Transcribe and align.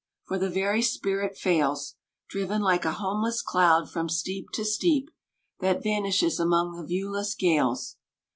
For 0.25 0.39
the 0.39 0.49
very 0.49 0.81
spirit 0.81 1.37
fails, 1.37 1.93
Driven 2.27 2.63
like 2.63 2.85
a 2.85 2.93
homeless 2.93 3.43
cloud 3.43 3.87
from 3.87 4.09
steep 4.09 4.47
to 4.53 4.65
steep 4.65 5.11
That 5.59 5.83
vanishes 5.83 6.39
among 6.39 6.75
the 6.75 6.83
viewless 6.87 7.35
gales 7.35 7.97